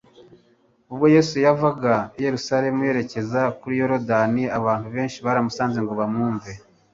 Ubwo 0.91 1.05
Yesu 1.15 1.35
yavaga 1.45 1.93
i 2.17 2.19
Yerusalemu 2.25 2.79
yerekeza 2.87 3.41
kuri 3.59 3.73
Yorodani, 3.81 4.43
abantu 4.59 4.87
benshi 4.95 5.17
baramusanze 5.25 5.77
ngo 5.81 5.93
bamwumve 6.01 6.51